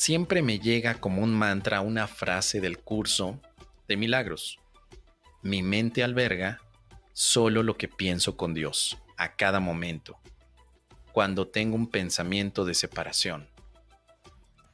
siempre 0.00 0.40
me 0.40 0.58
llega 0.58 0.94
como 0.94 1.20
un 1.20 1.34
mantra 1.34 1.82
una 1.82 2.06
frase 2.06 2.62
del 2.62 2.78
curso 2.78 3.38
de 3.86 3.98
milagros. 3.98 4.58
Mi 5.42 5.62
mente 5.62 6.02
alberga 6.02 6.62
solo 7.12 7.62
lo 7.62 7.76
que 7.76 7.86
pienso 7.86 8.34
con 8.34 8.54
Dios 8.54 8.96
a 9.18 9.36
cada 9.36 9.60
momento, 9.60 10.18
cuando 11.12 11.48
tengo 11.48 11.76
un 11.76 11.86
pensamiento 11.86 12.64
de 12.64 12.72
separación. 12.72 13.50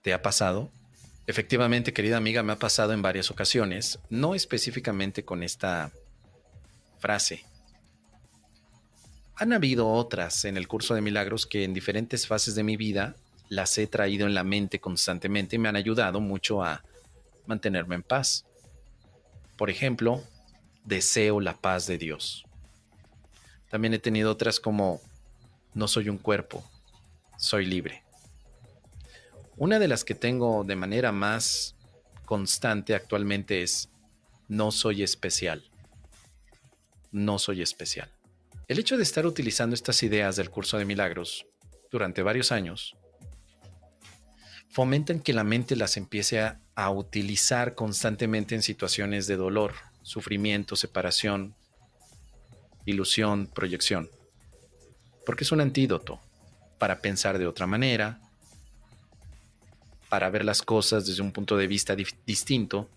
¿Te 0.00 0.14
ha 0.14 0.22
pasado? 0.22 0.70
Efectivamente, 1.26 1.92
querida 1.92 2.16
amiga, 2.16 2.42
me 2.42 2.54
ha 2.54 2.58
pasado 2.58 2.94
en 2.94 3.02
varias 3.02 3.30
ocasiones, 3.30 3.98
no 4.08 4.34
específicamente 4.34 5.22
con 5.22 5.42
esta 5.42 5.92
frase. 6.98 7.44
Han 9.36 9.52
habido 9.52 9.86
otras 9.86 10.46
en 10.46 10.56
el 10.56 10.66
curso 10.66 10.94
de 10.94 11.02
milagros 11.02 11.46
que 11.46 11.64
en 11.64 11.74
diferentes 11.74 12.26
fases 12.26 12.54
de 12.54 12.62
mi 12.62 12.78
vida 12.78 13.16
las 13.50 13.76
he 13.78 13.88
traído 13.88 14.26
en 14.26 14.34
la 14.34 14.44
mente 14.44 14.80
constantemente 14.80 15.56
y 15.56 15.58
me 15.58 15.68
han 15.68 15.76
ayudado 15.76 16.20
mucho 16.20 16.62
a 16.62 16.84
mantenerme 17.46 17.96
en 17.96 18.04
paz. 18.04 18.46
Por 19.58 19.70
ejemplo, 19.70 20.22
deseo 20.84 21.40
la 21.40 21.60
paz 21.60 21.88
de 21.88 21.98
Dios. 21.98 22.44
También 23.68 23.92
he 23.92 23.98
tenido 23.98 24.30
otras 24.30 24.60
como 24.60 25.00
no 25.74 25.88
soy 25.88 26.08
un 26.08 26.16
cuerpo, 26.16 26.64
soy 27.36 27.66
libre. 27.66 28.04
Una 29.56 29.80
de 29.80 29.88
las 29.88 30.04
que 30.04 30.14
tengo 30.14 30.62
de 30.62 30.76
manera 30.76 31.10
más 31.10 31.74
constante 32.24 32.94
actualmente 32.94 33.62
es 33.62 33.88
no 34.46 34.70
soy 34.70 35.02
especial. 35.02 35.64
No 37.10 37.40
soy 37.40 37.62
especial. 37.62 38.08
El 38.68 38.78
hecho 38.78 38.96
de 38.96 39.02
estar 39.02 39.26
utilizando 39.26 39.74
estas 39.74 40.04
ideas 40.04 40.36
del 40.36 40.50
curso 40.50 40.78
de 40.78 40.84
milagros 40.84 41.46
durante 41.90 42.22
varios 42.22 42.52
años 42.52 42.96
fomentan 44.70 45.20
que 45.20 45.32
la 45.32 45.44
mente 45.44 45.76
las 45.76 45.96
empiece 45.96 46.40
a, 46.40 46.58
utilizar 46.90 47.74
constantemente 47.74 48.54
en 48.54 48.62
situaciones 48.62 49.26
de 49.26 49.36
dolor, 49.36 49.74
sufrimiento, 50.02 50.76
separación, 50.76 51.54
ilusión, 52.86 53.48
proyección. 53.48 54.08
Porque 55.26 55.44
es 55.44 55.52
un 55.52 55.60
antídoto 55.60 56.18
para 56.78 57.02
pensar 57.02 57.38
de 57.38 57.46
otra 57.46 57.66
manera, 57.66 58.18
para 60.08 60.30
ver 60.30 60.42
las 60.42 60.62
cosas 60.62 61.06
desde 61.06 61.20
un 61.20 61.32
punto 61.32 61.58
de 61.58 61.66
vista 61.66 61.94
distinto, 62.24 62.88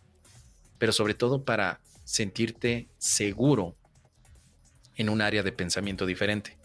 pero 0.77 0.93
sobre 0.93 1.13
todo 1.13 1.43
para 1.43 1.81
sentirte 2.05 2.87
seguro 2.97 3.75
en 4.95 5.09
un 5.09 5.21
área 5.21 5.43
de 5.43 5.51
pensamiento 5.51 6.05
diferente. 6.05 6.55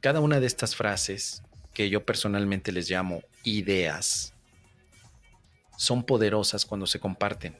Cada 0.00 0.20
una 0.20 0.38
de 0.38 0.46
estas 0.46 0.76
frases, 0.76 1.42
que 1.72 1.88
yo 1.88 2.04
personalmente 2.04 2.72
les 2.72 2.88
llamo 2.90 3.22
ideas, 3.44 4.34
son 5.76 6.04
poderosas 6.04 6.64
cuando 6.64 6.86
se 6.86 7.00
comparten. 7.00 7.56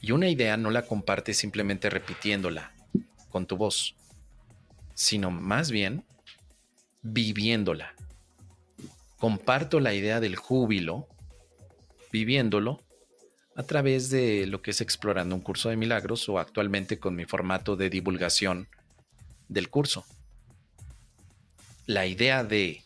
Y 0.00 0.12
una 0.12 0.28
idea 0.28 0.56
no 0.56 0.70
la 0.70 0.86
compartes 0.86 1.36
simplemente 1.36 1.90
repitiéndola 1.90 2.72
con 3.30 3.46
tu 3.46 3.56
voz, 3.56 3.94
sino 4.94 5.30
más 5.30 5.70
bien 5.70 6.04
viviéndola. 7.02 7.94
Comparto 9.18 9.80
la 9.80 9.94
idea 9.94 10.20
del 10.20 10.36
júbilo, 10.36 11.08
viviéndolo, 12.12 12.80
a 13.56 13.64
través 13.64 14.08
de 14.08 14.46
lo 14.46 14.62
que 14.62 14.70
es 14.70 14.80
explorando 14.80 15.34
un 15.34 15.40
curso 15.40 15.68
de 15.68 15.76
milagros 15.76 16.28
o 16.28 16.38
actualmente 16.38 17.00
con 17.00 17.16
mi 17.16 17.24
formato 17.24 17.74
de 17.74 17.90
divulgación 17.90 18.68
del 19.48 19.68
curso. 19.68 20.06
La 21.88 22.04
idea 22.04 22.44
de 22.44 22.84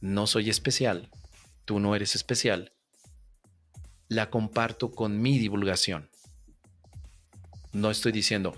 no 0.00 0.26
soy 0.26 0.50
especial, 0.50 1.08
tú 1.64 1.78
no 1.78 1.94
eres 1.94 2.16
especial, 2.16 2.72
la 4.08 4.30
comparto 4.30 4.90
con 4.90 5.22
mi 5.22 5.38
divulgación. 5.38 6.10
No 7.72 7.88
estoy 7.92 8.10
diciendo, 8.10 8.56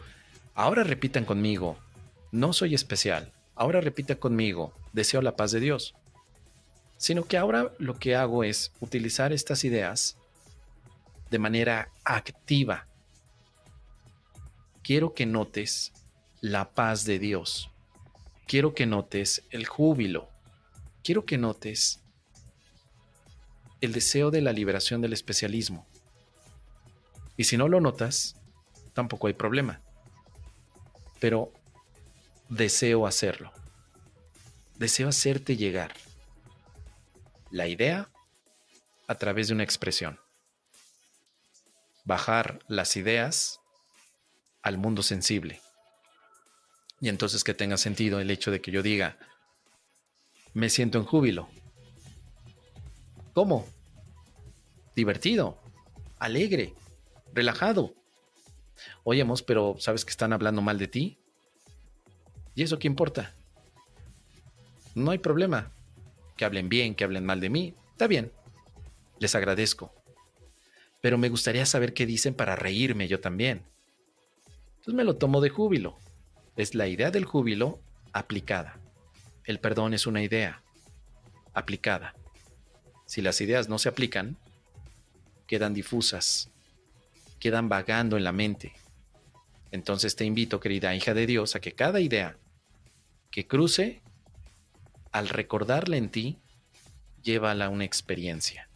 ahora 0.54 0.84
repitan 0.84 1.26
conmigo, 1.26 1.76
no 2.32 2.54
soy 2.54 2.74
especial, 2.74 3.30
ahora 3.54 3.82
repita 3.82 4.14
conmigo, 4.14 4.72
deseo 4.94 5.20
la 5.20 5.36
paz 5.36 5.52
de 5.52 5.60
Dios. 5.60 5.94
Sino 6.96 7.24
que 7.24 7.36
ahora 7.36 7.70
lo 7.78 7.98
que 7.98 8.16
hago 8.16 8.42
es 8.42 8.72
utilizar 8.80 9.34
estas 9.34 9.64
ideas 9.64 10.16
de 11.30 11.38
manera 11.38 11.90
activa. 12.04 12.86
Quiero 14.82 15.12
que 15.12 15.26
notes 15.26 15.92
la 16.40 16.70
paz 16.70 17.04
de 17.04 17.18
Dios. 17.18 17.68
Quiero 18.46 18.74
que 18.74 18.86
notes 18.86 19.42
el 19.50 19.66
júbilo. 19.66 20.28
Quiero 21.02 21.24
que 21.24 21.38
notes 21.38 22.02
el 23.80 23.92
deseo 23.92 24.30
de 24.30 24.40
la 24.40 24.52
liberación 24.52 25.00
del 25.00 25.12
especialismo. 25.12 25.86
Y 27.36 27.44
si 27.44 27.56
no 27.56 27.68
lo 27.68 27.80
notas, 27.80 28.36
tampoco 28.92 29.26
hay 29.26 29.34
problema. 29.34 29.80
Pero 31.20 31.52
deseo 32.48 33.06
hacerlo. 33.06 33.52
Deseo 34.76 35.08
hacerte 35.08 35.56
llegar 35.56 35.94
la 37.50 37.68
idea 37.68 38.10
a 39.06 39.14
través 39.16 39.48
de 39.48 39.54
una 39.54 39.64
expresión. 39.64 40.18
Bajar 42.04 42.58
las 42.68 42.96
ideas 42.96 43.60
al 44.62 44.78
mundo 44.78 45.02
sensible. 45.02 45.60
Y 47.04 47.10
entonces 47.10 47.44
que 47.44 47.52
tenga 47.52 47.76
sentido 47.76 48.18
el 48.18 48.30
hecho 48.30 48.50
de 48.50 48.62
que 48.62 48.70
yo 48.70 48.82
diga, 48.82 49.18
me 50.54 50.70
siento 50.70 50.96
en 50.96 51.04
júbilo. 51.04 51.50
¿Cómo? 53.34 53.68
Divertido, 54.96 55.60
alegre, 56.18 56.72
relajado. 57.34 57.92
Oyemos, 59.02 59.42
pero 59.42 59.76
¿sabes 59.78 60.06
que 60.06 60.12
están 60.12 60.32
hablando 60.32 60.62
mal 60.62 60.78
de 60.78 60.88
ti? 60.88 61.18
¿Y 62.54 62.62
eso 62.62 62.78
qué 62.78 62.86
importa? 62.86 63.34
No 64.94 65.10
hay 65.10 65.18
problema. 65.18 65.72
Que 66.38 66.46
hablen 66.46 66.70
bien, 66.70 66.94
que 66.94 67.04
hablen 67.04 67.26
mal 67.26 67.38
de 67.38 67.50
mí. 67.50 67.74
Está 67.92 68.06
bien. 68.06 68.32
Les 69.18 69.34
agradezco. 69.34 69.92
Pero 71.02 71.18
me 71.18 71.28
gustaría 71.28 71.66
saber 71.66 71.92
qué 71.92 72.06
dicen 72.06 72.32
para 72.32 72.56
reírme 72.56 73.08
yo 73.08 73.20
también. 73.20 73.62
Entonces 74.76 74.94
me 74.94 75.04
lo 75.04 75.16
tomo 75.18 75.42
de 75.42 75.50
júbilo. 75.50 75.98
Es 76.56 76.74
la 76.74 76.86
idea 76.86 77.10
del 77.10 77.24
júbilo 77.24 77.80
aplicada. 78.12 78.78
El 79.44 79.58
perdón 79.58 79.92
es 79.92 80.06
una 80.06 80.22
idea 80.22 80.62
aplicada. 81.52 82.14
Si 83.06 83.22
las 83.22 83.40
ideas 83.40 83.68
no 83.68 83.78
se 83.78 83.88
aplican, 83.88 84.36
quedan 85.46 85.74
difusas, 85.74 86.50
quedan 87.40 87.68
vagando 87.68 88.16
en 88.16 88.24
la 88.24 88.32
mente. 88.32 88.72
Entonces 89.70 90.14
te 90.14 90.24
invito, 90.24 90.60
querida 90.60 90.94
hija 90.94 91.12
de 91.12 91.26
Dios, 91.26 91.56
a 91.56 91.60
que 91.60 91.72
cada 91.72 92.00
idea 92.00 92.38
que 93.30 93.46
cruce, 93.48 94.00
al 95.10 95.28
recordarla 95.28 95.96
en 95.96 96.08
ti, 96.08 96.38
llévala 97.22 97.66
a 97.66 97.68
una 97.68 97.84
experiencia. 97.84 98.68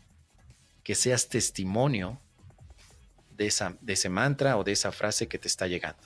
Que 0.82 0.96
seas 0.96 1.28
testimonio 1.28 2.20
de, 3.30 3.46
esa, 3.46 3.76
de 3.80 3.92
ese 3.92 4.08
mantra 4.08 4.56
o 4.56 4.64
de 4.64 4.72
esa 4.72 4.90
frase 4.90 5.28
que 5.28 5.38
te 5.38 5.46
está 5.46 5.68
llegando. 5.68 6.02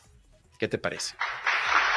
¿Qué 0.59 0.69
te 0.69 0.77
parece? 0.78 1.15